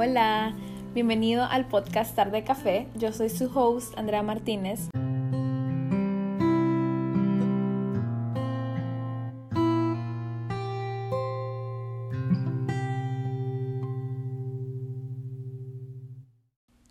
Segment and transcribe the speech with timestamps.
[0.00, 0.54] Hola,
[0.94, 2.86] bienvenido al podcast Tarde Café.
[2.94, 4.90] Yo soy su host, Andrea Martínez.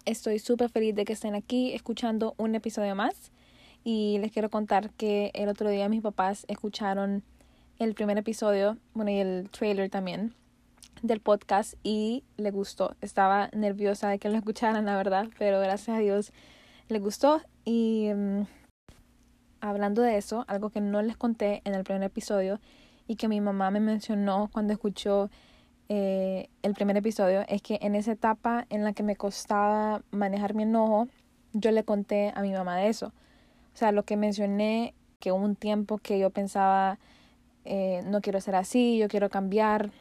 [0.03, 3.31] Estoy súper feliz de que estén aquí escuchando un episodio más
[3.85, 7.23] y les quiero contar que el otro día mis papás escucharon
[7.79, 10.33] el primer episodio, bueno, y el trailer también
[11.01, 12.95] del podcast y le gustó.
[13.01, 16.31] Estaba nerviosa de que lo escucharan, la verdad, pero gracias a Dios
[16.89, 17.41] le gustó.
[17.65, 18.43] Y mm,
[19.61, 22.59] hablando de eso, algo que no les conté en el primer episodio
[23.07, 25.29] y que mi mamá me mencionó cuando escuchó
[25.89, 30.53] eh, el primer episodio, es que en esa etapa en la que me costaba manejar
[30.53, 31.07] mi enojo,
[31.53, 33.07] yo le conté a mi mamá de eso.
[33.73, 36.99] O sea, lo que mencioné, que hubo un tiempo que yo pensaba,
[37.63, 39.91] eh, no quiero ser así, yo quiero cambiar,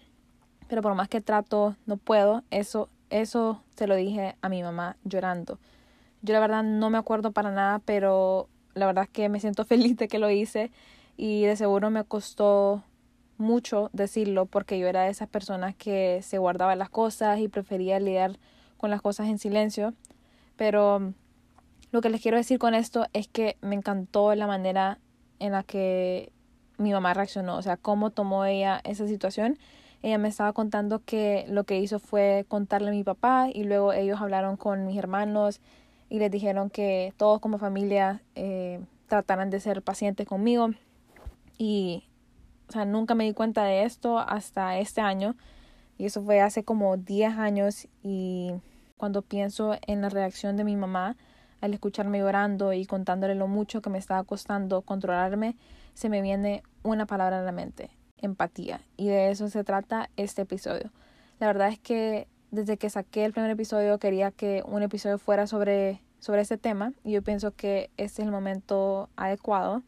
[0.69, 2.43] pero por más que trato, no puedo.
[2.51, 5.59] Eso, eso se lo dije a mi mamá llorando.
[6.23, 9.65] Yo la verdad no me acuerdo para nada, pero la verdad es que me siento
[9.67, 10.71] feliz de que lo hice
[11.17, 12.83] y de seguro me costó
[13.39, 18.01] mucho decirlo porque yo era de esas personas que se guardaba las cosas y prefería
[18.01, 18.39] lidiar
[18.77, 19.95] con las cosas en silencio.
[20.57, 21.13] Pero
[21.93, 24.99] lo que les quiero decir con esto es que me encantó la manera
[25.39, 26.33] en la que
[26.79, 29.59] mi mamá reaccionó, o sea, cómo tomó ella esa situación
[30.03, 33.93] ella me estaba contando que lo que hizo fue contarle a mi papá y luego
[33.93, 35.61] ellos hablaron con mis hermanos
[36.09, 40.71] y les dijeron que todos como familia eh, trataran de ser pacientes conmigo.
[41.59, 42.05] Y,
[42.69, 45.35] o sea, nunca me di cuenta de esto hasta este año.
[45.99, 47.89] Y eso fue hace como 10 años.
[48.03, 48.53] Y
[48.99, 51.17] cuando pienso en la reacción de mi mamá
[51.61, 55.57] al escucharme llorando y contándole lo mucho que me estaba costando controlarme,
[55.95, 58.81] se me viene una palabra a la mente empatía.
[58.97, 60.91] Y de eso se trata este episodio.
[61.39, 65.47] La verdad es que desde que saqué el primer episodio quería que un episodio fuera
[65.47, 69.83] sobre, sobre este tema y yo pienso que este es el momento adecuado.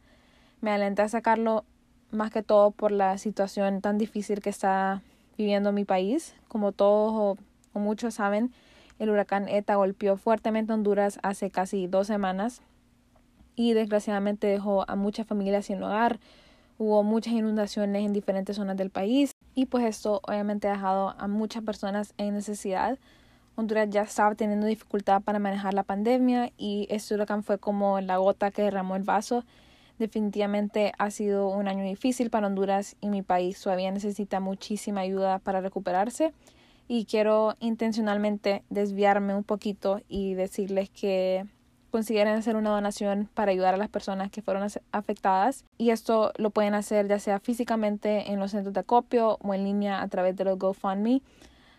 [0.61, 1.65] Me alenté a sacarlo
[2.11, 5.01] más que todo por la situación tan difícil que está
[5.37, 6.35] viviendo mi país.
[6.47, 7.37] Como todos
[7.73, 8.51] o, muchos saben,
[8.99, 12.61] el huracán ETA golpeó fuertemente Honduras hace casi dos semanas
[13.55, 16.19] y desgraciadamente dejó a muchas familias sin hogar,
[16.81, 21.27] Hubo muchas inundaciones en diferentes zonas del país y pues esto obviamente ha dejado a
[21.27, 22.97] muchas personas en necesidad.
[23.57, 28.15] Honduras ya estaba teniendo dificultad para manejar la pandemia y este huracán fue como la
[28.15, 29.43] gota que derramó el vaso.
[29.97, 35.39] Definitivamente ha sido un año difícil para Honduras y mi país todavía necesita muchísima ayuda
[35.39, 36.31] para recuperarse
[36.87, 41.45] y quiero intencionalmente desviarme un poquito y decirles que
[41.89, 46.49] consideren hacer una donación para ayudar a las personas que fueron afectadas y esto lo
[46.49, 50.35] pueden hacer ya sea físicamente en los centros de acopio o en línea a través
[50.35, 51.21] de los GoFundMe.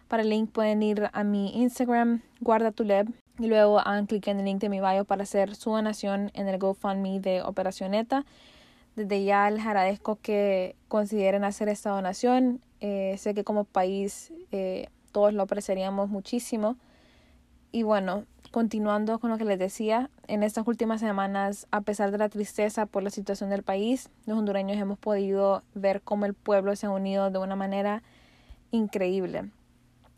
[0.09, 3.09] Para el link pueden ir a mi Instagram, guarda tu leb,
[3.41, 6.47] y luego hagan clic en el link de mi bio para hacer su donación en
[6.47, 8.27] el GoFundMe de Operación ETA.
[8.97, 12.61] Desde ya les agradezco que consideren hacer esta donación.
[12.81, 16.77] Eh, sé que como país eh, todos lo apreciaríamos muchísimo.
[17.73, 22.19] Y bueno, continuando con lo que les decía, en estas últimas semanas, a pesar de
[22.19, 26.75] la tristeza por la situación del país, los hondureños hemos podido ver cómo el pueblo
[26.75, 28.03] se ha unido de una manera
[28.73, 29.51] increíble.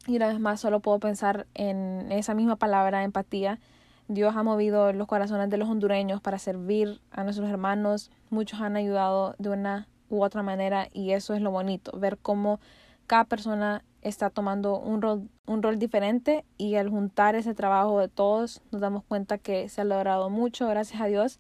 [0.06, 3.60] Y una vez más solo puedo pensar en esa misma palabra, empatía.
[4.08, 8.10] Dios ha movido los corazones de los hondureños para servir a nuestros hermanos.
[8.30, 12.60] Muchos han ayudado de una u otra manera y eso es lo bonito, ver cómo
[13.06, 18.08] cada persona está tomando un rol, un rol diferente y al juntar ese trabajo de
[18.08, 21.38] todos nos damos cuenta que se ha logrado mucho, gracias a Dios.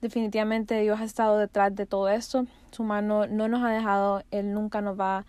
[0.00, 2.46] Definitivamente Dios ha estado detrás de todo esto.
[2.72, 5.24] Su mano no nos ha dejado, Él nunca nos va a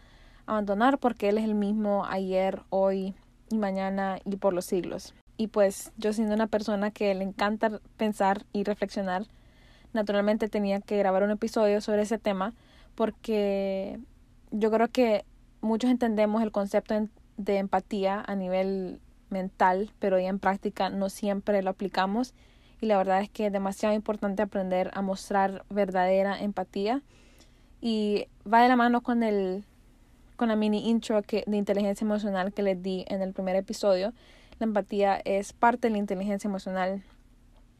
[0.48, 3.14] abandonar porque Él es el mismo ayer, hoy
[3.52, 5.14] y mañana y por los siglos.
[5.38, 9.28] Y pues yo siendo una persona que le encanta pensar y reflexionar,
[9.94, 12.54] naturalmente tenía que grabar un episodio sobre ese tema
[12.96, 14.00] porque
[14.52, 15.26] yo creo que
[15.64, 17.08] muchos entendemos el concepto
[17.38, 19.00] de empatía a nivel
[19.30, 22.34] mental, pero ya en práctica no siempre lo aplicamos.
[22.82, 27.02] Y la verdad es que es demasiado importante aprender a mostrar verdadera empatía.
[27.82, 29.64] Y va de la mano con el
[30.36, 34.14] con la mini intro que, de inteligencia emocional que les di en el primer episodio.
[34.60, 37.04] La empatía es parte de la inteligencia emocional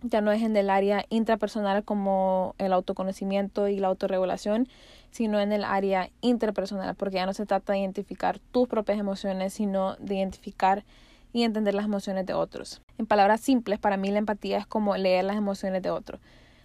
[0.04, 4.68] ya no es en el área intrapersonal como el autoconocimiento y la autorregulación,
[5.12, 9.54] sino en el área interpersonal, porque ya no se trata de identificar tus propias emociones,
[9.54, 10.84] sino de identificar
[11.32, 12.82] y entender las emociones de otros.
[12.98, 16.20] En palabras simples, para mí la empatía es como leer las emociones de otro.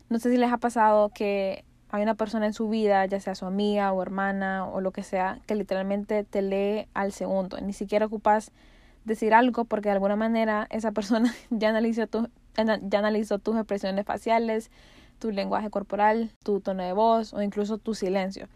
[0.08, 3.34] No sé si les ha pasado que hay una persona en su vida, ya sea
[3.34, 7.58] su amiga o hermana o lo que sea, que literalmente te lee al segundo.
[7.61, 8.52] Ni siquiera ocupas
[9.08, 14.05] decir algo porque de alguna manera esa persona ya analizó, tu, ya analizó tus expresiones
[14.06, 14.70] faciales,
[15.19, 18.49] tu lenguaje corporal, tu tono de voz o incluso tu silencio.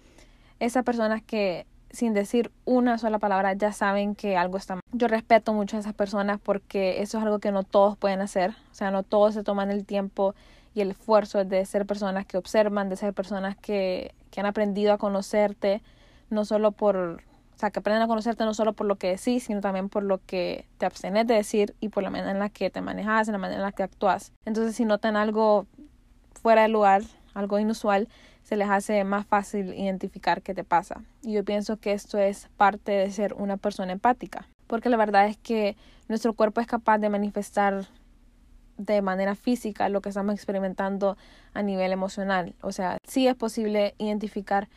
[0.61, 4.83] Esas personas que sin decir una sola palabra ya saben que algo está mal.
[4.93, 8.51] Yo respeto mucho a esas personas porque eso es algo que no todos pueden hacer.
[8.71, 10.35] O sea, no todos se toman el tiempo
[10.75, 14.95] y el esfuerzo de ser personas que observan, de ser personas que, que han aprendido
[14.95, 15.83] a conocerte,
[16.31, 17.23] no solo por,
[17.63, 20.19] sea, que aprenden a conocerte no solo por lo que decís, sino también por lo
[20.27, 23.33] que te abstenes de decir y por la manera en la que te manejas, en
[23.33, 24.33] la manera en la que actúas.
[24.45, 25.67] Entonces, si notan algo
[26.43, 27.03] fuera de lugar,
[27.35, 28.09] algo inusual,
[28.43, 31.03] se les hace más fácil identificar qué te pasa.
[31.23, 35.27] Y yo pienso que esto es parte de ser una persona empática, porque la verdad
[35.27, 35.77] es que
[36.09, 37.87] nuestro cuerpo es capaz de manifestar
[38.77, 41.17] de manera física lo que estamos experimentando
[41.55, 42.55] a nivel emocional.
[42.61, 44.69] O sea, sí es posible identificar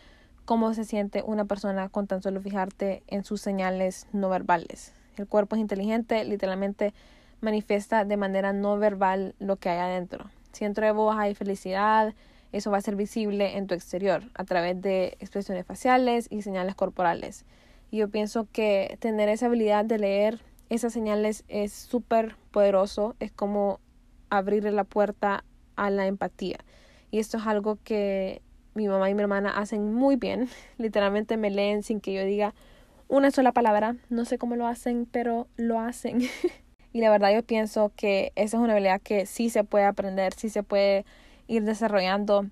[0.45, 4.93] cómo se siente una persona con tan solo fijarte en sus señales no verbales.
[5.17, 6.93] El cuerpo es inteligente, literalmente
[7.41, 10.29] manifiesta de manera no verbal lo que hay adentro.
[10.51, 12.13] Si dentro de vos hay felicidad,
[12.51, 16.75] eso va a ser visible en tu exterior a través de expresiones faciales y señales
[16.75, 17.45] corporales.
[17.91, 23.31] Y yo pienso que tener esa habilidad de leer esas señales es súper poderoso, es
[23.31, 23.79] como
[24.29, 25.43] abrirle la puerta
[25.75, 26.57] a la empatía.
[27.11, 28.41] Y esto es algo que
[28.75, 30.49] mi mamá y mi hermana hacen muy bien.
[30.77, 32.53] Literalmente me leen sin que yo diga
[33.07, 33.95] una sola palabra.
[34.09, 36.21] No sé cómo lo hacen, pero lo hacen.
[36.93, 40.33] y la verdad yo pienso que esa es una habilidad que sí se puede aprender,
[40.33, 41.05] sí se puede
[41.47, 42.47] ir desarrollando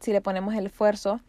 [0.00, 1.20] si le ponemos el esfuerzo.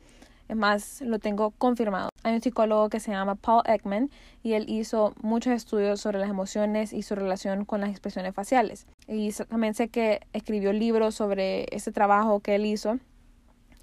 [0.50, 2.10] Es más, lo tengo confirmado.
[2.24, 4.10] Hay un psicólogo que se llama Paul Ekman
[4.44, 8.86] y él hizo muchos estudios sobre las emociones y su relación con las expresiones faciales.
[9.08, 13.00] Y también sé que escribió libros sobre ese trabajo que él hizo.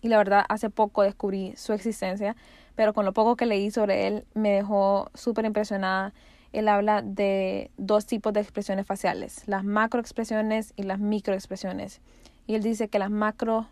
[0.00, 2.36] Y la verdad, hace poco descubrí su existencia,
[2.76, 6.12] pero con lo poco que leí sobre él me dejó súper impresionada.
[6.52, 12.00] Él habla de dos tipos de expresiones faciales, las macroexpresiones y las microexpresiones.
[12.46, 13.66] Y él dice que las macro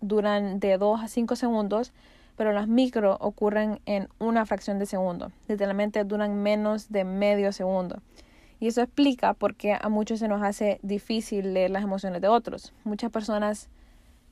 [0.00, 1.92] duran de 2 a 5 segundos,
[2.36, 5.30] pero las micro ocurren en una fracción de segundo.
[5.48, 8.02] Literalmente duran menos de medio segundo.
[8.60, 12.28] Y eso explica por qué a muchos se nos hace difícil leer las emociones de
[12.28, 12.72] otros.
[12.84, 13.68] Muchas personas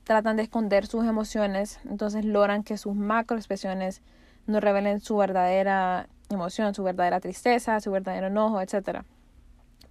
[0.03, 4.01] tratan de esconder sus emociones, entonces logran que sus macro expresiones
[4.45, 9.03] no revelen su verdadera emoción, su verdadera tristeza, su verdadero enojo, etc.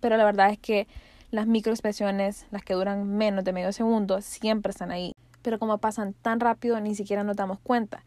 [0.01, 0.87] Pero la verdad es que
[1.31, 5.15] las microexpresiones, las que duran menos de medio segundo, siempre están ahí.
[5.41, 8.05] Pero como pasan tan rápido, ni siquiera nos damos cuenta.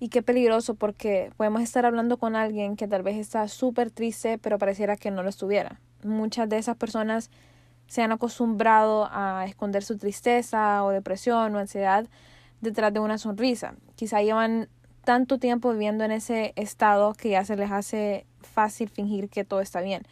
[0.00, 4.38] Y qué peligroso porque podemos estar hablando con alguien que tal vez está súper triste,
[4.38, 5.80] pero pareciera que no lo estuviera.
[6.04, 7.30] Muchas de esas personas
[7.88, 12.06] se han acostumbrado a esconder su tristeza o depresión o ansiedad
[12.60, 13.74] detrás de una sonrisa.
[13.96, 14.68] Quizá llevan
[15.04, 19.60] tanto tiempo viviendo en ese estado que ya se les hace fácil fingir que todo
[19.60, 20.02] está bien.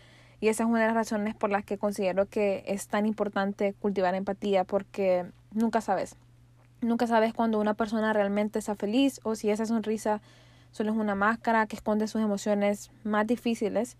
[0.40, 3.74] Y esa es una de las razones por las que considero que es tan importante
[3.74, 6.16] cultivar empatía, porque nunca sabes.
[6.80, 10.20] Nunca sabes cuando una persona realmente está feliz o si esa sonrisa
[10.72, 13.96] solo es una máscara que esconde sus emociones más difíciles.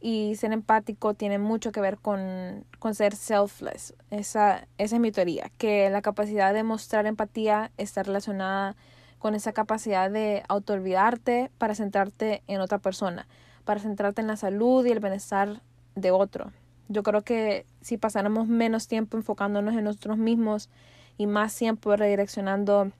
[0.00, 3.94] Y ser empático tiene mucho que ver con, con ser selfless.
[4.10, 8.76] Esa, esa es mi teoría, que la capacidad de mostrar empatía está relacionada
[9.18, 13.26] con esa capacidad de autoolvidarte para centrarte en otra persona,
[13.64, 15.62] para centrarte en la salud y el bienestar
[15.96, 16.52] de otro.
[16.88, 20.70] Yo creo que si pasáramos menos tiempo enfocándonos en nosotros mismos
[21.18, 22.92] y más tiempo redireccionando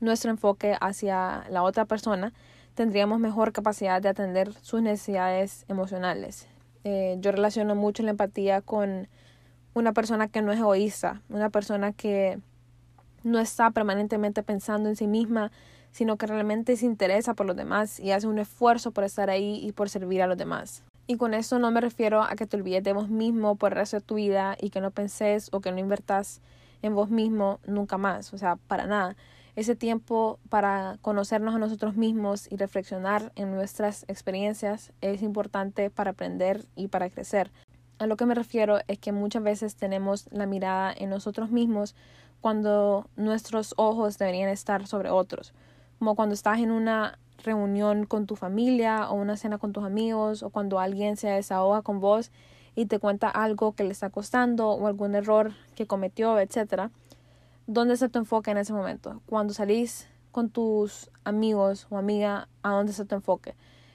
[0.00, 2.32] nuestro enfoque hacia la otra persona,
[2.74, 6.48] tendríamos mejor capacidad de atender sus necesidades emocionales.
[6.84, 9.08] Eh, yo relaciono mucho la empatía con
[9.74, 12.38] una persona que no es egoísta, una persona que
[13.22, 15.50] no está permanentemente pensando en sí misma,
[15.90, 19.60] sino que realmente se interesa por los demás y hace un esfuerzo por estar ahí
[19.62, 20.82] y por servir a los demás.
[21.06, 23.78] Y con eso no me refiero a que te olvides de vos mismo por el
[23.78, 26.40] resto de tu vida y que no penses o que no invertas
[26.82, 29.16] en vos mismo nunca más, o sea, para nada.
[29.56, 36.10] Ese tiempo para conocernos a nosotros mismos y reflexionar en nuestras experiencias es importante para
[36.10, 37.52] aprender y para crecer.
[38.00, 41.94] A lo que me refiero es que muchas veces tenemos la mirada en nosotros mismos
[42.40, 45.54] cuando nuestros ojos deberían estar sobre otros,
[46.00, 50.42] como cuando estás en una reunión con tu familia o una cena con tus amigos
[50.42, 52.32] o cuando alguien se desahoga con vos
[52.74, 56.90] y te cuenta algo que le está costando o algún error que cometió, etcétera.
[57.66, 59.22] ¿Dónde está tu enfoque en ese momento?
[59.26, 63.54] Cuando salís con tus amigos o amiga, ¿a dónde está tu enfoque?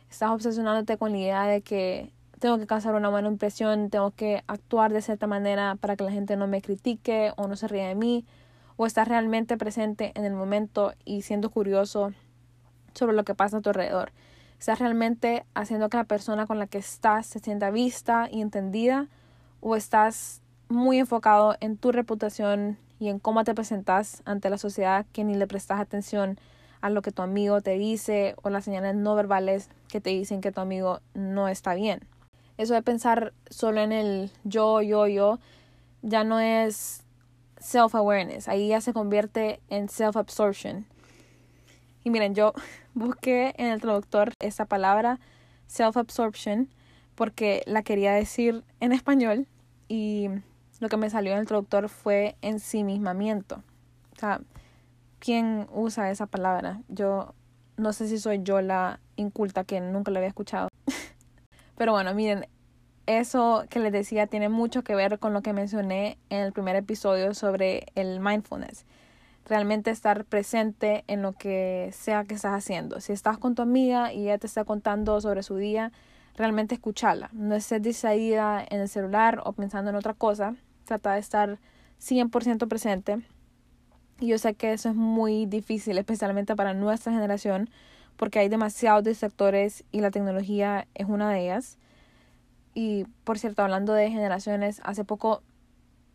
[0.09, 4.43] ¿Estás obsesionándote con la idea de que tengo que causar una buena impresión, tengo que
[4.47, 7.87] actuar de cierta manera para que la gente no me critique o no se ría
[7.87, 8.25] de mí?
[8.75, 12.11] ¿O estás realmente presente en el momento y siendo curioso
[12.95, 14.11] sobre lo que pasa a tu alrededor.
[14.59, 19.07] ¿Estás realmente haciendo que la persona con la que estás se sienta vista y entendida?
[19.61, 25.05] ¿O estás muy enfocado en tu reputación y en cómo te presentas ante la sociedad
[25.13, 26.39] que ni le prestas atención
[26.81, 30.41] a lo que tu amigo te dice o las señales no verbales que te dicen
[30.41, 32.01] que tu amigo no está bien?
[32.57, 35.39] Eso de pensar solo en el yo, yo, yo,
[36.01, 37.03] ya no es
[37.57, 38.47] self-awareness.
[38.47, 40.85] Ahí ya se convierte en self-absorption.
[42.03, 42.53] Y miren, yo
[42.93, 45.19] busqué en el traductor esa palabra
[45.67, 46.69] self-absorption
[47.15, 49.45] porque la quería decir en español
[49.87, 50.29] y
[50.79, 53.63] lo que me salió en el traductor fue ensimismamiento.
[54.15, 54.41] O sea,
[55.19, 56.81] ¿quién usa esa palabra?
[56.87, 57.33] Yo
[57.77, 60.69] no sé si soy yo la inculta que nunca la había escuchado.
[61.77, 62.47] Pero bueno, miren,
[63.05, 66.75] eso que les decía tiene mucho que ver con lo que mencioné en el primer
[66.75, 68.85] episodio sobre el mindfulness.
[69.45, 73.01] Realmente estar presente en lo que sea que estás haciendo.
[73.01, 75.91] Si estás con tu amiga y ella te está contando sobre su día,
[76.35, 77.29] realmente escucharla.
[77.33, 80.55] No estés distraída en el celular o pensando en otra cosa.
[80.89, 81.59] Trata de estar
[82.01, 83.19] 100% presente.
[84.19, 87.69] Y yo sé que eso es muy difícil, especialmente para nuestra generación,
[88.17, 91.77] porque hay demasiados distractores y la tecnología es una de ellas.
[92.73, 95.43] Y por cierto, hablando de generaciones, hace poco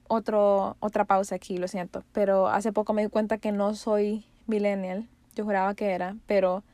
[0.09, 4.25] otro, otra pausa aquí, lo siento, pero hace poco me di cuenta que no soy
[4.49, 6.65] millennial, yo juraba que era, pero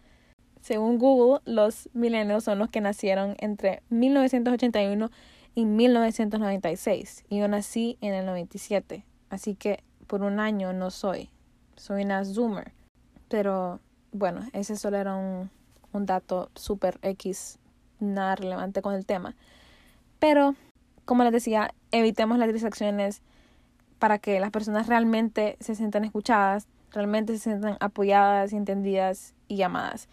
[0.63, 5.11] según Google, los millennials son los que nacieron entre 1981
[5.55, 11.31] y 1996 y yo nací en el 97, así que por un año no soy,
[11.77, 12.73] soy una zoomer,
[13.29, 13.81] pero
[14.13, 15.51] bueno, ese solo era un,
[15.93, 17.59] un dato súper X,
[18.01, 19.37] nada relevante con el tema.
[20.19, 20.55] Pero,
[21.05, 23.23] como les decía, evitemos las distracciones
[23.99, 30.09] para que las personas realmente se sientan escuchadas, realmente se sientan apoyadas entendidas y llamadas.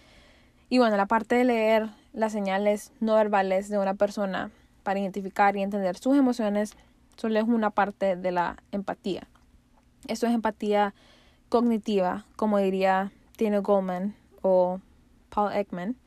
[0.69, 4.51] Y bueno, la parte de leer las señales no verbales de una persona
[4.87, 6.77] para identificar y entender sus emociones
[7.17, 9.27] solo es una parte de la empatía.
[10.07, 10.93] Eso es empatía
[11.49, 14.79] cognitiva, como diría Tino Goldman o
[15.27, 15.97] Paul Ekman.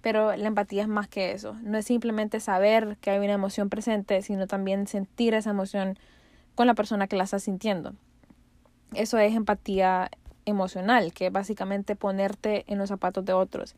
[0.00, 1.54] Pero la empatía es más que eso.
[1.62, 5.96] No es simplemente saber que hay una emoción presente, sino también sentir esa emoción
[6.56, 7.94] con la persona que la está sintiendo.
[8.94, 10.10] Eso es empatía
[10.44, 13.76] emocional, que es básicamente ponerte en los zapatos de otros.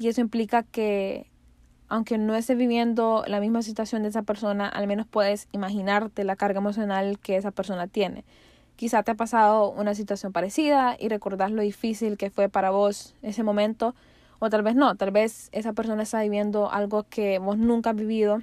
[0.00, 1.30] Y eso implica que,
[1.92, 6.36] aunque no estés viviendo la misma situación de esa persona, al menos puedes imaginarte la
[6.36, 8.24] carga emocional que esa persona tiene.
[8.76, 13.14] Quizá te ha pasado una situación parecida y recordás lo difícil que fue para vos
[13.20, 13.94] ese momento,
[14.38, 17.96] o tal vez no, tal vez esa persona está viviendo algo que vos nunca has
[17.96, 18.40] vivido,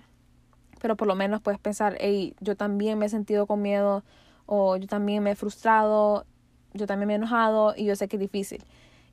[0.79, 4.03] pero por lo menos puedes pensar, hey, yo también me he sentido con miedo,
[4.45, 6.23] o yo también me he frustrado,
[6.75, 8.63] yo también me he enojado y yo sé que es difícil.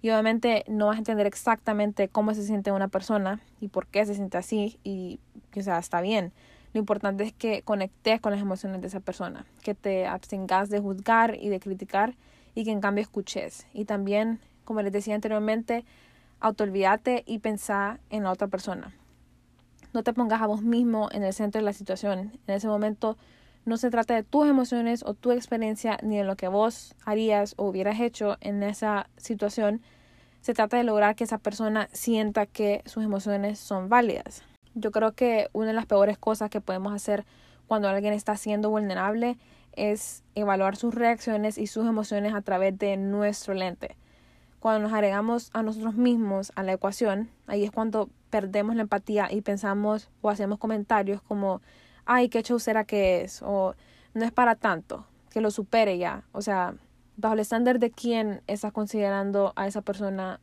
[0.03, 4.05] Y obviamente no vas a entender exactamente cómo se siente una persona y por qué
[4.07, 5.21] se siente así y,
[5.57, 6.33] o sea, está bien.
[6.73, 10.81] Lo importante es que conectes con las emociones de esa persona, que te abstengas de
[10.81, 12.15] juzgar y de criticar
[12.55, 13.67] y que en cambio escuches.
[13.73, 15.85] Y también, como les decía anteriormente,
[16.41, 18.95] autoolvídate y pensá en la otra persona.
[19.93, 22.39] No te pongas a vos mismo en el centro de la situación.
[22.47, 23.17] En ese momento
[23.67, 27.55] no se trata de tus emociones o tu experiencia ni de lo que vos harías
[27.59, 29.83] o hubieras hecho en esa situación.
[30.41, 34.43] Se trata de lograr que esa persona sienta que sus emociones son válidas.
[34.75, 37.27] Yo creo que una de las peores cosas que podemos hacer
[37.67, 39.37] cuando alguien está siendo vulnerable
[39.73, 43.97] es evaluar sus reacciones y sus emociones a través de nuestro lente
[44.67, 49.29] cuando nos agregamos a nosotros mismos a la ecuación, ahí es cuando perdemos la empatía
[49.31, 51.63] y pensamos o hacemos comentarios como,
[52.07, 53.75] ay, qué chaucera que es, o
[54.15, 56.25] no es para tanto, que lo supere ya.
[56.33, 56.75] O sea,
[57.17, 60.41] bajo el estándar de quién estás considerando a esa persona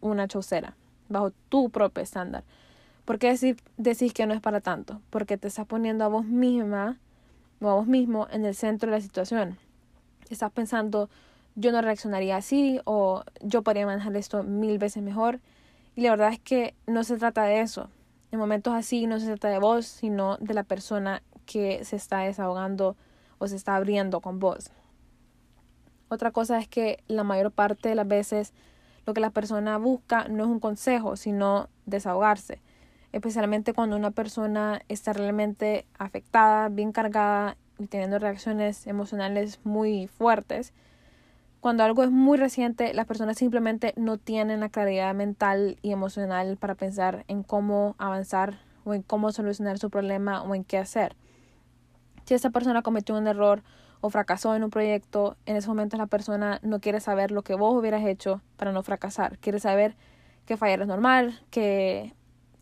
[0.00, 0.74] una chaucera,
[1.08, 2.44] bajo tu propio estándar.
[3.04, 5.00] ¿Por qué decir, decís que no es para tanto?
[5.10, 6.98] Porque te estás poniendo a vos misma
[7.60, 9.58] o a vos mismo en el centro de la situación.
[10.30, 11.10] Estás pensando,
[11.56, 15.40] yo no reaccionaría así o yo podría manejar esto mil veces mejor.
[15.96, 17.90] Y la verdad es que no se trata de eso.
[18.32, 22.20] En momentos así no se trata de vos, sino de la persona que se está
[22.20, 22.96] desahogando
[23.36, 24.70] o se está abriendo con vos.
[26.08, 28.54] Otra cosa es que la mayor parte de las veces
[29.04, 32.62] lo que la persona busca no es un consejo, sino desahogarse.
[33.12, 40.72] Especialmente cuando una persona está realmente afectada, bien cargada y teniendo reacciones emocionales muy fuertes
[41.62, 46.56] cuando algo es muy reciente, las personas simplemente no tienen la claridad mental y emocional
[46.56, 51.14] para pensar en cómo avanzar o en cómo solucionar su problema o en qué hacer.
[52.24, 53.62] Si esa persona cometió un error
[54.00, 57.54] o fracasó en un proyecto, en ese momento la persona no quiere saber lo que
[57.54, 59.38] vos hubieras hecho para no fracasar.
[59.38, 59.94] Quiere saber
[60.46, 62.12] que fallar es normal, que,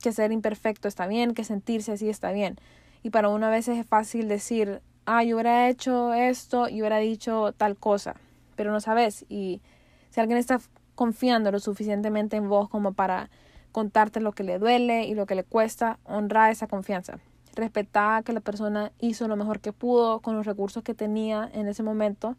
[0.03, 2.59] que ser imperfecto está bien, que sentirse así está bien.
[3.03, 6.99] Y para uno a veces es fácil decir, ah, yo hubiera hecho esto y hubiera
[6.99, 8.17] dicho tal cosa,
[8.61, 9.25] pero no sabes.
[9.31, 9.63] Y
[10.11, 10.61] si alguien está
[10.95, 13.31] confiando lo suficientemente en vos como para
[13.73, 17.21] contarte lo que le duele y lo que le cuesta, honra esa confianza.
[17.55, 21.69] Respetá que la persona hizo lo mejor que pudo con los recursos que tenía en
[21.69, 22.37] ese momento.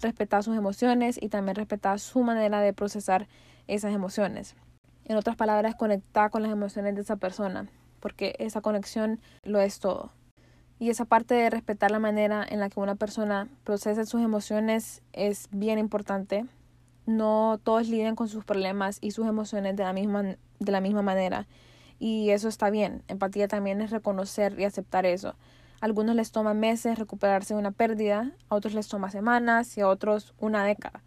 [0.00, 3.26] Respetá sus emociones y también respetá su manera de procesar
[3.66, 4.54] esas emociones.
[5.06, 7.66] En otras palabras, conectar con las emociones de esa persona,
[7.98, 10.12] porque esa conexión lo es todo.
[10.84, 15.00] Y esa parte de respetar la manera en la que una persona procesa sus emociones
[15.14, 16.44] es bien importante.
[17.06, 21.00] No todos lidian con sus problemas y sus emociones de la misma, de la misma
[21.00, 21.46] manera.
[21.98, 23.02] Y eso está bien.
[23.08, 25.28] Empatía también es reconocer y aceptar eso.
[25.80, 29.80] A algunos les toma meses recuperarse de una pérdida, a otros les toma semanas y
[29.80, 31.02] a otros una década.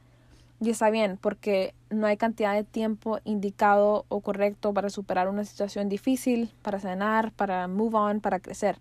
[0.60, 5.46] Y está bien, porque no hay cantidad de tiempo indicado o correcto para superar una
[5.46, 8.79] situación difícil, para sanar, para move on, para crecer.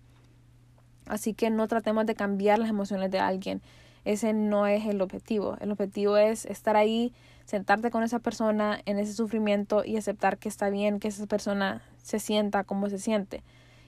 [1.09, 3.61] Así que no tratemos de cambiar las emociones de alguien.
[4.05, 5.57] Ese no es el objetivo.
[5.59, 7.13] El objetivo es estar ahí,
[7.45, 11.81] sentarte con esa persona en ese sufrimiento y aceptar que está bien que esa persona
[12.01, 13.43] se sienta como se siente.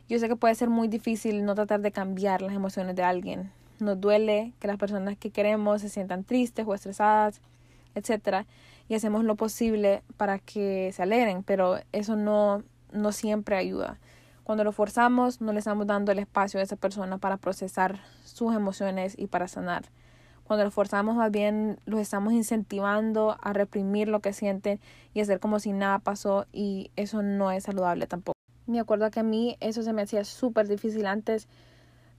[0.10, 3.52] Yo sé que puede ser muy difícil no tratar de cambiar las emociones de alguien.
[3.80, 7.42] Nos duele que las personas que queremos se sientan tristes o estresadas
[7.96, 8.46] etcétera,
[8.88, 14.00] y hacemos lo posible para que se alegren, pero eso no, no siempre ayuda.
[14.50, 18.56] Cuando lo forzamos, no le estamos dando el espacio a esa persona para procesar sus
[18.56, 19.84] emociones y para sanar.
[20.44, 24.80] Cuando lo forzamos, más bien los estamos incentivando a reprimir lo que sienten
[25.14, 28.34] y hacer como si nada pasó y eso no es saludable tampoco.
[28.66, 31.48] Me acuerdo que a mí eso se me hacía súper difícil antes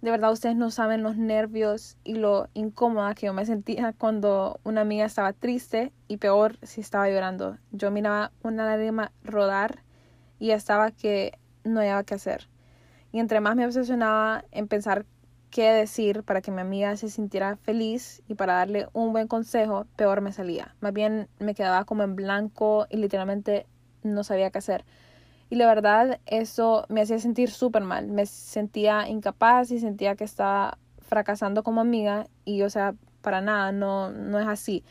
[0.00, 4.60] de verdad ustedes no saben los nervios y lo incómoda que yo me sentía cuando
[4.62, 7.58] una amiga estaba triste y peor si estaba llorando.
[7.72, 9.82] Yo miraba una lágrima rodar
[10.38, 12.49] y estaba que no había qué hacer.
[13.12, 15.04] Y entre más me obsesionaba en pensar
[15.50, 19.86] qué decir para que mi amiga se sintiera feliz y para darle un buen consejo,
[19.96, 20.75] peor me salía.
[20.80, 23.66] Más bien me quedaba como en blanco y literalmente
[24.02, 24.84] no sabía qué hacer.
[25.50, 28.06] Y la verdad, eso me hacía sentir súper mal.
[28.06, 32.28] Me sentía incapaz y sentía que estaba fracasando como amiga.
[32.44, 34.84] Y, o sea, para nada, no, no es así.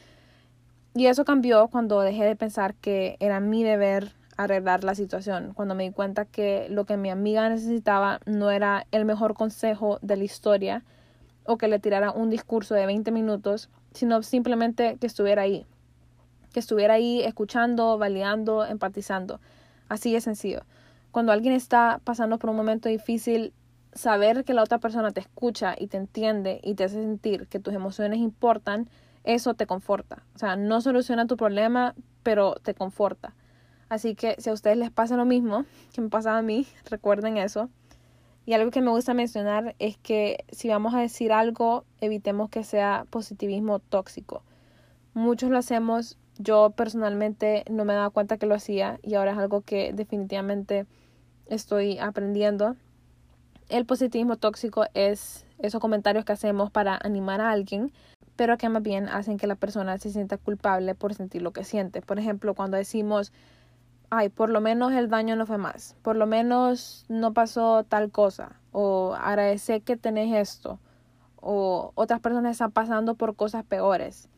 [0.93, 5.52] Y eso cambió cuando dejé de pensar que era mi deber arreglar la situación.
[5.54, 9.99] Cuando me di cuenta que lo que mi amiga necesitaba no era el mejor consejo
[10.02, 10.86] de la historia
[11.43, 15.65] o que le tirara un discurso de 20 minutos, sino simplemente que estuviera ahí.
[16.54, 19.41] Que estuviera ahí escuchando, validando, empatizando.
[19.89, 20.62] Así de sencillo.
[21.12, 23.52] Cuando alguien está pasando por un momento difícil,
[23.91, 27.60] saber que la otra persona te escucha y te entiende y te hace sentir que
[27.60, 28.88] tus emociones importan,
[29.25, 30.23] eso te conforta.
[30.34, 33.34] O sea, no soluciona tu problema, pero te conforta.
[33.89, 37.38] Así que si a ustedes les pasa lo mismo que me pasaba a mí, recuerden
[37.38, 37.69] eso.
[38.45, 42.63] Y algo que me gusta mencionar es que si vamos a decir algo, evitemos que
[42.63, 44.43] sea positivismo tóxico.
[45.13, 49.38] Muchos lo hacemos yo personalmente no me daba cuenta que lo hacía y ahora es
[49.38, 50.88] algo que definitivamente
[51.47, 52.78] estoy aprendiendo.
[53.67, 57.91] El positivismo tóxico es esos comentarios que hacemos para animar a alguien,
[58.38, 61.65] pero que más bien hacen que la persona se sienta culpable por sentir lo que
[61.65, 62.02] siente.
[62.02, 63.34] Por ejemplo, cuando decimos,
[64.10, 68.12] ay, por lo menos el daño no fue más, por lo menos no pasó tal
[68.12, 70.80] cosa, o agradecer que tenés esto,
[71.36, 74.30] o otras personas están pasando por cosas peores.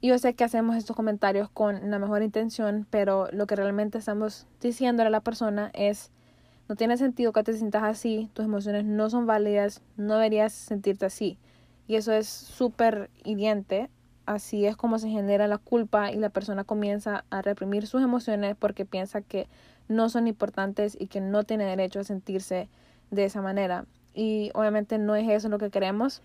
[0.00, 4.48] Yo sé que hacemos estos comentarios con la mejor intención, pero lo que realmente estamos
[4.60, 6.10] diciéndole a la persona es,
[6.68, 11.06] no tiene sentido que te sientas así, tus emociones no son válidas, no deberías sentirte
[11.06, 11.38] así.
[11.86, 13.90] Y eso es súper hiriente.
[14.32, 18.56] Así es como se genera la culpa y la persona comienza a reprimir sus emociones
[18.58, 19.48] porque piensa que
[19.88, 22.68] no son importantes y que no tiene derecho a sentirse
[23.10, 23.84] de esa manera.
[24.14, 26.22] Y obviamente no es eso lo que queremos.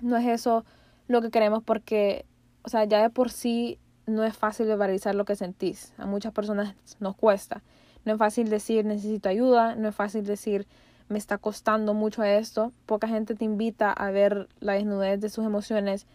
[0.00, 0.64] No es eso
[1.08, 2.26] lo que queremos porque
[2.64, 5.92] o sea, ya de por sí no es fácil verbalizar lo que sentís.
[5.98, 7.62] A muchas personas nos cuesta.
[8.04, 10.66] No es fácil decir necesito ayuda, no es fácil decir
[11.08, 12.72] me está costando mucho esto.
[12.86, 16.06] Poca gente te invita a ver la desnudez de sus emociones.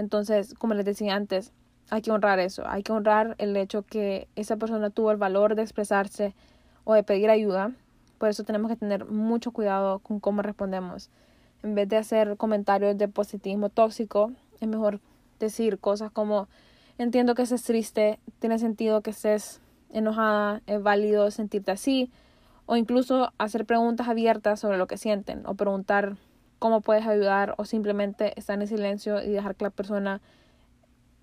[0.00, 1.52] Entonces, como les decía antes,
[1.90, 2.66] hay que honrar eso.
[2.66, 6.34] Hay que honrar el hecho que esa persona tuvo el valor de expresarse
[6.84, 7.72] o de pedir ayuda.
[8.16, 11.10] Por eso tenemos que tener mucho cuidado con cómo respondemos.
[11.62, 15.00] En vez de hacer comentarios de positivismo tóxico, es mejor
[15.38, 16.48] decir cosas como
[16.96, 19.60] entiendo que estés triste, tiene sentido que estés
[19.90, 22.10] enojada, es válido sentirte así,
[22.64, 26.16] o incluso hacer preguntas abiertas sobre lo que sienten, o preguntar
[26.60, 30.20] cómo puedes ayudar, o simplemente estar en silencio y dejar que la persona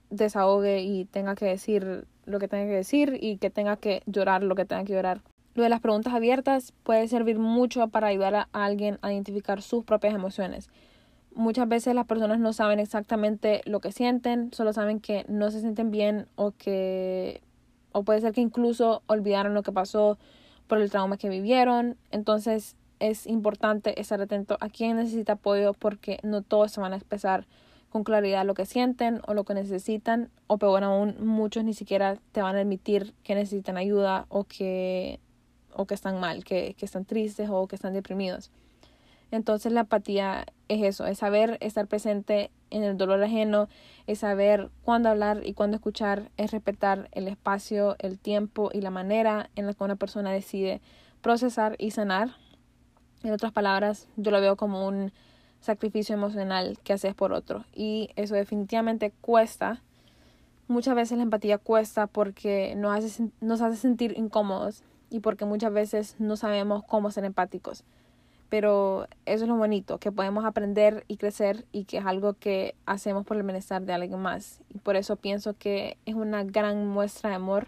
[0.09, 4.43] desahogue y tenga que decir lo que tenga que decir y que tenga que llorar
[4.43, 5.21] lo que tenga que llorar.
[5.53, 9.83] Lo de las preguntas abiertas puede servir mucho para ayudar a alguien a identificar sus
[9.85, 10.69] propias emociones.
[11.33, 15.61] Muchas veces las personas no saben exactamente lo que sienten, solo saben que no se
[15.61, 17.41] sienten bien o que
[17.91, 20.17] o puede ser que incluso olvidaron lo que pasó
[20.67, 21.95] por el trauma que vivieron.
[22.11, 26.97] Entonces es importante estar atento a quién necesita apoyo porque no todos se van a
[26.97, 27.45] expresar
[27.89, 32.17] con claridad lo que sienten o lo que necesitan o peor aún muchos ni siquiera
[32.31, 35.19] te van a admitir que necesitan ayuda o que
[35.73, 38.51] o que están mal, que, que están tristes o que están deprimidos.
[39.31, 43.67] Entonces la empatía es eso, es saber estar presente en el dolor ajeno,
[44.07, 48.89] es saber cuándo hablar y cuándo escuchar, es respetar el espacio, el tiempo y la
[48.89, 50.81] manera en la que una persona decide
[51.21, 52.35] procesar y sanar.
[53.23, 55.11] En otras palabras, yo lo veo como un
[55.59, 59.81] sacrificio emocional que haces por otro y eso definitivamente cuesta.
[60.67, 65.73] Muchas veces la empatía cuesta porque nos hace, nos hace sentir incómodos y porque muchas
[65.73, 67.83] veces no sabemos cómo ser empáticos.
[68.49, 72.75] Pero eso es lo bonito, que podemos aprender y crecer y que es algo que
[72.85, 74.61] hacemos por el bienestar de alguien más.
[74.73, 77.67] Y por eso pienso que es una gran muestra de amor.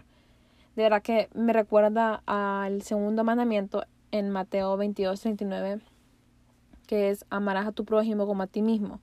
[0.76, 5.80] De verdad que me recuerda al segundo mandamiento en Mateo 22, 39,
[6.86, 9.00] que es amarás a tu prójimo como a ti mismo.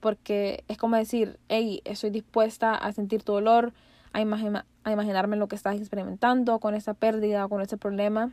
[0.00, 3.72] Porque es como decir, hey, estoy dispuesta a sentir tu dolor,
[4.12, 8.32] a, a imaginarme lo que estás experimentando con esa pérdida o con ese problema,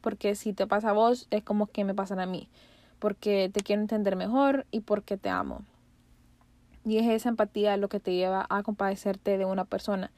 [0.00, 2.48] porque si te pasa a vos es como que me pasan a mí,
[2.98, 5.62] porque te quiero entender mejor y porque te amo.
[6.84, 10.10] Y es esa empatía lo que te lleva a compadecerte de una persona.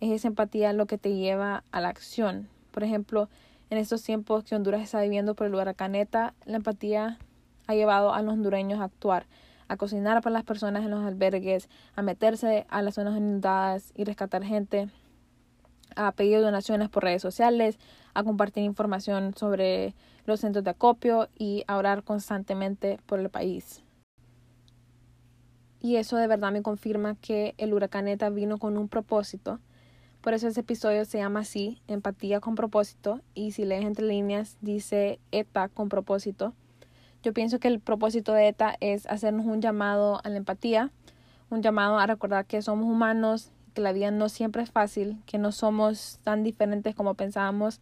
[0.00, 2.48] Es esa empatía lo que te lleva a la acción.
[2.70, 3.28] Por ejemplo,
[3.70, 7.18] en estos tiempos que Honduras está viviendo por el huracán ETA, la empatía
[7.66, 9.26] ha llevado a los hondureños a actuar,
[9.68, 14.04] a cocinar para las personas en los albergues, a meterse a las zonas inundadas y
[14.04, 14.88] rescatar gente,
[15.96, 17.78] a pedir donaciones por redes sociales,
[18.14, 23.82] a compartir información sobre los centros de acopio y a orar constantemente por el país.
[25.80, 29.60] Y eso de verdad me confirma que el huracán ETA vino con un propósito.
[30.20, 33.20] Por eso ese episodio se llama así, empatía con propósito.
[33.34, 36.54] Y si lees entre líneas, dice ETA con propósito.
[37.22, 40.90] Yo pienso que el propósito de ETA es hacernos un llamado a la empatía,
[41.50, 45.38] un llamado a recordar que somos humanos, que la vida no siempre es fácil, que
[45.38, 47.80] no somos tan diferentes como pensábamos,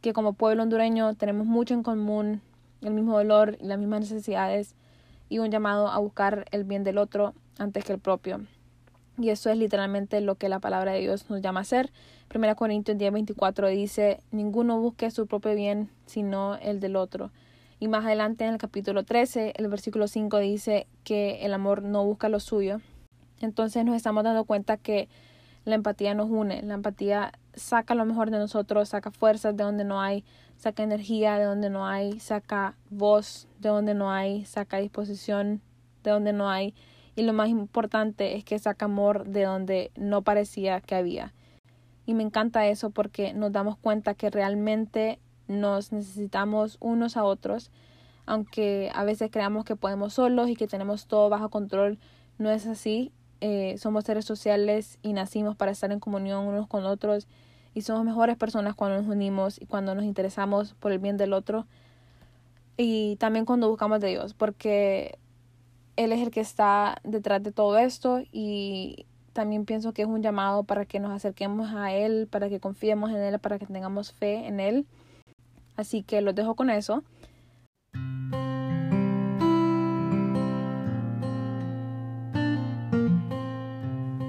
[0.00, 2.42] que como pueblo hondureño tenemos mucho en común,
[2.80, 4.74] el mismo dolor y las mismas necesidades,
[5.28, 8.40] y un llamado a buscar el bien del otro antes que el propio.
[9.18, 11.92] Y eso es literalmente lo que la palabra de Dios nos llama a hacer.
[12.34, 17.30] 1 Corintios 10, 24 dice, ninguno busque su propio bien, sino el del otro.
[17.78, 22.04] Y más adelante en el capítulo 13, el versículo 5 dice que el amor no
[22.04, 22.80] busca lo suyo.
[23.40, 25.08] Entonces nos estamos dando cuenta que
[25.64, 29.84] la empatía nos une, la empatía saca lo mejor de nosotros, saca fuerzas de donde
[29.84, 30.24] no hay,
[30.56, 35.60] saca energía de donde no hay, saca voz de donde no hay, saca disposición
[36.02, 36.74] de donde no hay.
[37.14, 41.34] Y lo más importante es que saca amor de donde no parecía que había.
[42.06, 47.70] Y me encanta eso porque nos damos cuenta que realmente nos necesitamos unos a otros,
[48.26, 51.98] aunque a veces creamos que podemos solos y que tenemos todo bajo control,
[52.38, 53.12] no es así.
[53.40, 57.26] Eh, somos seres sociales y nacimos para estar en comunión unos con otros
[57.74, 61.32] y somos mejores personas cuando nos unimos y cuando nos interesamos por el bien del
[61.32, 61.66] otro
[62.76, 65.18] y también cuando buscamos de Dios, porque
[65.96, 70.22] Él es el que está detrás de todo esto y también pienso que es un
[70.22, 74.12] llamado para que nos acerquemos a Él, para que confiemos en Él, para que tengamos
[74.12, 74.86] fe en Él.
[75.76, 77.02] Así que los dejo con eso.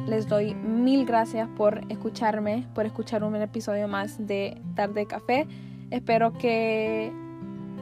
[0.08, 5.47] Les doy mil gracias por escucharme, por escuchar un episodio más de Tarde Café.
[5.89, 7.22] Espero que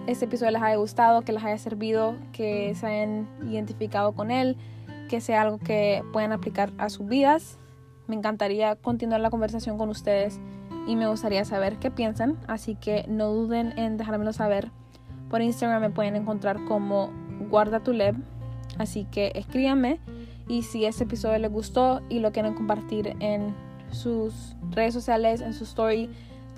[0.08, 4.58] este episodio les haya gustado, que les haya servido, que se hayan identificado con él,
[5.10, 7.58] que sea algo que puedan aplicar a sus vidas.
[8.08, 10.40] Me encantaría continuar la conversación con ustedes
[10.88, 14.72] y me gustaría saber qué piensan, así que no duden en dejármelo saber.
[15.30, 17.12] Por Instagram me pueden encontrar como
[17.50, 18.16] guarda tu leb,
[18.78, 20.00] así que escríbanme
[20.48, 23.56] y si este episodio les gustó y lo quieren compartir en
[23.92, 26.10] sus redes sociales, en su story,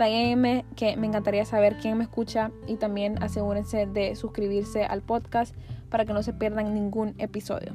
[0.04, 5.56] taguenme que me encantaría saber quién me escucha y también asegúrense de suscribirse al podcast
[5.90, 7.72] para que no se pierdan ningún episodio.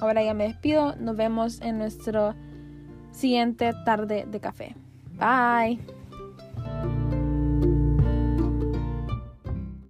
[0.00, 2.34] Ahora ya me despido, nos vemos en nuestro
[3.12, 4.74] siguiente tarde de café.
[5.16, 5.99] Bye.